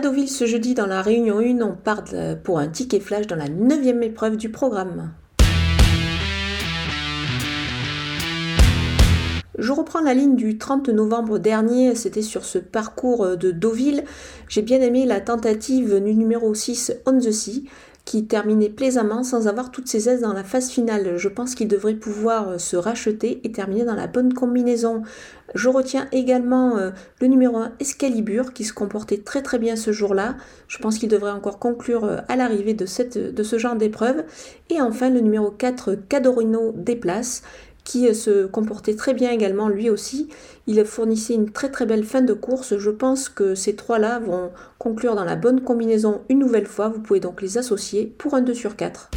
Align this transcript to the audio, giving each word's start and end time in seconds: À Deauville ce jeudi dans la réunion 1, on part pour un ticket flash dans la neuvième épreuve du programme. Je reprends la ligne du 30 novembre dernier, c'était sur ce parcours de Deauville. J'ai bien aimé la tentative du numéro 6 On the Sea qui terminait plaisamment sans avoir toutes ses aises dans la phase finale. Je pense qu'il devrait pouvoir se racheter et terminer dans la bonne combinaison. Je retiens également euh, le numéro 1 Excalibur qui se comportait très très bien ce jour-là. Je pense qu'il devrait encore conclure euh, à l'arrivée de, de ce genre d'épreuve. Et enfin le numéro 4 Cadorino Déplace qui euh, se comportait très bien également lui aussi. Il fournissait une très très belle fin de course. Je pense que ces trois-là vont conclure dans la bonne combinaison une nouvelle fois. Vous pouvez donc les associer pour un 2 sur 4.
À 0.00 0.02
Deauville 0.02 0.30
ce 0.30 0.46
jeudi 0.46 0.72
dans 0.72 0.86
la 0.86 1.02
réunion 1.02 1.40
1, 1.40 1.60
on 1.60 1.74
part 1.74 2.04
pour 2.42 2.58
un 2.58 2.68
ticket 2.68 3.00
flash 3.00 3.26
dans 3.26 3.36
la 3.36 3.50
neuvième 3.50 4.02
épreuve 4.02 4.38
du 4.38 4.48
programme. 4.48 5.12
Je 9.58 9.72
reprends 9.72 10.00
la 10.00 10.14
ligne 10.14 10.36
du 10.36 10.56
30 10.56 10.88
novembre 10.88 11.38
dernier, 11.38 11.94
c'était 11.94 12.22
sur 12.22 12.46
ce 12.46 12.56
parcours 12.56 13.36
de 13.36 13.50
Deauville. 13.50 14.04
J'ai 14.48 14.62
bien 14.62 14.80
aimé 14.80 15.04
la 15.04 15.20
tentative 15.20 16.02
du 16.02 16.14
numéro 16.14 16.54
6 16.54 16.94
On 17.04 17.18
the 17.18 17.30
Sea 17.30 17.64
qui 18.04 18.26
terminait 18.26 18.68
plaisamment 18.68 19.22
sans 19.22 19.46
avoir 19.46 19.70
toutes 19.70 19.88
ses 19.88 20.08
aises 20.08 20.22
dans 20.22 20.32
la 20.32 20.44
phase 20.44 20.70
finale. 20.70 21.16
Je 21.16 21.28
pense 21.28 21.54
qu'il 21.54 21.68
devrait 21.68 21.94
pouvoir 21.94 22.58
se 22.58 22.76
racheter 22.76 23.40
et 23.44 23.52
terminer 23.52 23.84
dans 23.84 23.94
la 23.94 24.06
bonne 24.06 24.32
combinaison. 24.32 25.02
Je 25.54 25.68
retiens 25.68 26.06
également 26.12 26.76
euh, 26.76 26.90
le 27.20 27.26
numéro 27.26 27.56
1 27.56 27.72
Excalibur 27.80 28.52
qui 28.52 28.64
se 28.64 28.72
comportait 28.72 29.18
très 29.18 29.42
très 29.42 29.58
bien 29.58 29.76
ce 29.76 29.92
jour-là. 29.92 30.36
Je 30.68 30.78
pense 30.78 30.98
qu'il 30.98 31.08
devrait 31.08 31.32
encore 31.32 31.58
conclure 31.58 32.04
euh, 32.04 32.18
à 32.28 32.36
l'arrivée 32.36 32.74
de, 32.74 32.86
de 33.30 33.42
ce 33.42 33.58
genre 33.58 33.76
d'épreuve. 33.76 34.24
Et 34.70 34.80
enfin 34.80 35.10
le 35.10 35.20
numéro 35.20 35.50
4 35.50 35.96
Cadorino 36.08 36.72
Déplace 36.76 37.42
qui 37.84 38.08
euh, 38.08 38.14
se 38.14 38.46
comportait 38.46 38.94
très 38.94 39.14
bien 39.14 39.30
également 39.30 39.68
lui 39.68 39.90
aussi. 39.90 40.28
Il 40.66 40.84
fournissait 40.84 41.34
une 41.34 41.50
très 41.50 41.70
très 41.70 41.86
belle 41.86 42.04
fin 42.04 42.22
de 42.22 42.32
course. 42.32 42.78
Je 42.78 42.90
pense 42.90 43.28
que 43.28 43.54
ces 43.54 43.76
trois-là 43.76 44.18
vont 44.20 44.50
conclure 44.78 45.14
dans 45.14 45.24
la 45.24 45.36
bonne 45.36 45.62
combinaison 45.62 46.20
une 46.28 46.38
nouvelle 46.38 46.66
fois. 46.66 46.88
Vous 46.88 47.00
pouvez 47.00 47.20
donc 47.20 47.42
les 47.42 47.58
associer 47.58 48.06
pour 48.18 48.34
un 48.34 48.42
2 48.42 48.54
sur 48.54 48.76
4. 48.76 49.10